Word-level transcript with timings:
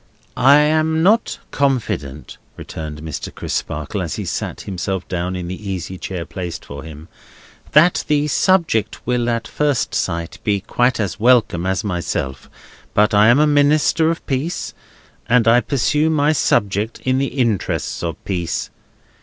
I 0.43 0.55
am 0.55 1.03
not 1.03 1.37
confident," 1.51 2.39
returned 2.57 3.03
Mr. 3.03 3.31
Crisparkle, 3.31 4.01
as 4.01 4.15
he 4.15 4.25
sat 4.25 4.61
himself 4.61 5.07
down 5.07 5.35
in 5.35 5.47
the 5.47 5.69
easy 5.69 5.99
chair 5.99 6.25
placed 6.25 6.65
for 6.65 6.81
him, 6.83 7.07
"that 7.73 8.03
my 8.09 8.25
subject 8.25 9.05
will 9.05 9.29
at 9.29 9.47
first 9.47 9.93
sight 9.93 10.39
be 10.43 10.59
quite 10.59 10.99
as 10.99 11.19
welcome 11.19 11.67
as 11.67 11.83
myself; 11.83 12.49
but 12.95 13.13
I 13.13 13.27
am 13.27 13.37
a 13.37 13.45
minister 13.45 14.09
of 14.09 14.25
peace, 14.25 14.73
and 15.29 15.47
I 15.47 15.61
pursue 15.61 16.09
my 16.09 16.31
subject 16.33 16.99
in 17.01 17.19
the 17.19 17.27
interests 17.39 18.01
of 18.01 18.15
peace. 18.25 18.71